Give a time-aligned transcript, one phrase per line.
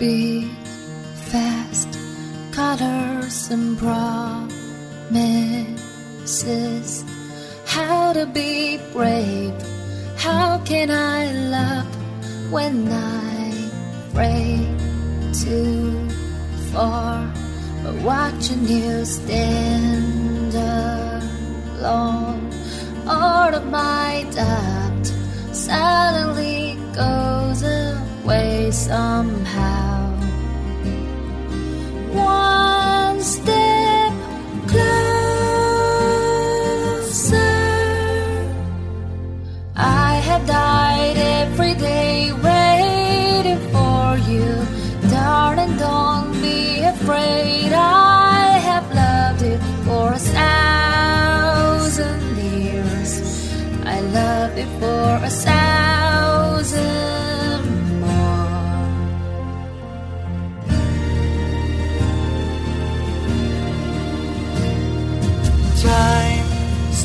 [0.00, 0.48] Big,
[1.28, 1.92] fast,
[2.52, 4.48] colors and promises.
[7.66, 9.52] How to be brave?
[10.16, 11.86] How can I love
[12.50, 13.52] when I
[14.14, 14.66] pray
[15.34, 16.08] too
[16.72, 17.30] far?
[17.84, 22.50] But watching you stand alone,
[23.06, 25.06] all of my doubt
[25.52, 29.89] suddenly goes away somehow.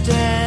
[0.05, 0.44] stand.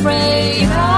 [0.00, 0.89] afraid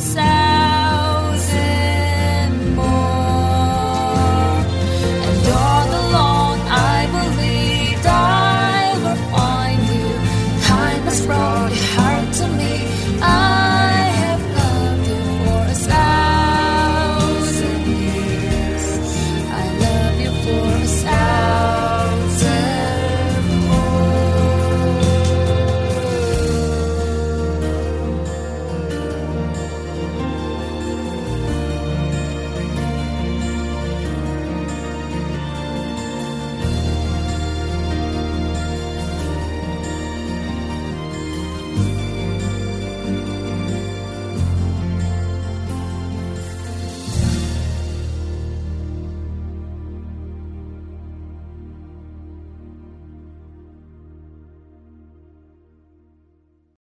[0.00, 0.39] side.